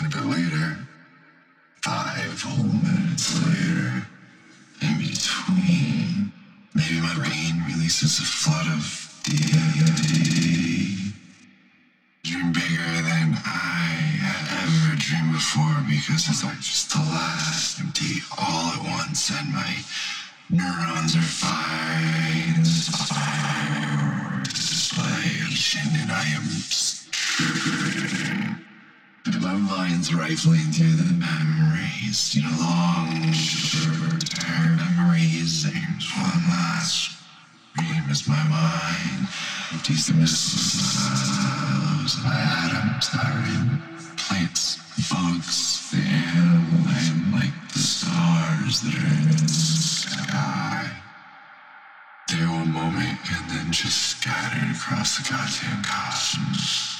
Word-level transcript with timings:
A 0.00 0.08
bit 0.08 0.24
later, 0.24 0.78
five 1.82 2.42
whole 2.42 2.64
minutes 2.64 3.36
later, 3.44 4.06
in 4.80 4.96
between, 4.96 6.32
maybe 6.72 7.00
my 7.02 7.14
brain 7.16 7.62
releases 7.68 8.18
a 8.18 8.22
flood 8.22 8.66
of 8.68 8.80
DMT. 9.24 11.12
Dream 12.24 12.50
bigger 12.50 13.02
than 13.04 13.36
I 13.44 14.16
had 14.24 14.64
ever 14.64 14.96
dreamed 14.96 15.34
before 15.34 15.84
because 15.86 16.28
it's 16.30 16.44
like 16.44 16.60
just 16.60 16.92
the 16.92 17.00
last 17.00 17.78
empty 17.80 18.22
all 18.38 18.72
at 18.72 18.82
once 18.82 19.30
and 19.30 19.52
my 19.52 19.84
neurons 20.48 21.14
are 21.14 21.20
firing 21.20 22.56
dysplasion 24.48 25.92
and 26.00 26.10
I 26.10 26.24
am 26.24 26.48
My 29.26 29.52
mind's 29.52 30.14
rifling 30.14 30.72
through 30.72 30.96
the 30.96 31.12
memories, 31.12 32.34
you 32.34 32.40
know, 32.40 32.56
long, 32.58 33.30
short-term 33.32 34.76
memories. 34.76 35.66
And 35.66 36.00
one 36.16 36.48
last 36.48 37.18
dream 37.76 38.08
is 38.10 38.26
my 38.26 38.42
mind. 38.48 39.28
Empties 39.72 40.06
the 40.06 40.14
missiles 40.14 42.16
atoms 42.24 43.10
in 43.12 43.82
plants, 44.16 44.78
bugs, 45.10 45.90
the 45.90 45.98
animal, 45.98 46.88
and 46.88 47.32
like 47.34 47.52
the 47.74 47.78
stars 47.78 48.80
that 48.80 48.94
are 48.94 49.20
in 49.20 49.36
the 49.36 49.48
sky. 49.48 50.90
They 52.28 52.40
a 52.40 52.64
moment 52.64 53.18
and 53.30 53.50
then 53.50 53.70
just 53.70 54.16
scattered 54.16 54.74
across 54.74 55.18
the 55.18 55.28
goddamn 55.28 55.82
cosmos. 55.84 56.99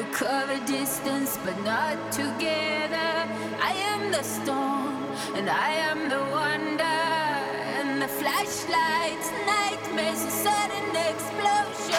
We 0.00 0.06
cover 0.12 0.58
distance, 0.64 1.38
but 1.44 1.62
not 1.62 2.10
together. 2.10 3.10
I 3.60 3.72
am 3.92 4.10
the 4.10 4.22
storm, 4.22 4.96
and 5.36 5.50
I 5.50 5.72
am 5.72 6.08
the 6.08 6.22
wonder. 6.32 6.84
And 7.78 8.00
the 8.00 8.08
flashlights, 8.08 9.30
nightmares, 9.44 10.24
a 10.24 10.30
sudden 10.30 10.96
explosion. 10.96 11.89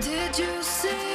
Did 0.00 0.38
you 0.38 0.62
see? 0.62 1.09